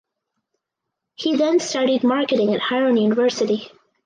[1.13, 3.67] He then studied marketing at Harran University.